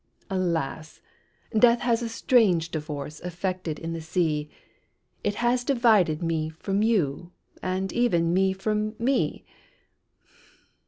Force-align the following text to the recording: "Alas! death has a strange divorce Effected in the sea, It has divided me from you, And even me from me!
"Alas! 0.31 0.99
death 1.55 1.81
has 1.81 2.01
a 2.01 2.09
strange 2.09 2.71
divorce 2.71 3.19
Effected 3.19 3.77
in 3.77 3.93
the 3.93 4.01
sea, 4.01 4.49
It 5.23 5.35
has 5.35 5.63
divided 5.63 6.23
me 6.23 6.49
from 6.49 6.81
you, 6.81 7.31
And 7.61 7.93
even 7.93 8.33
me 8.33 8.51
from 8.51 8.95
me! 8.97 9.45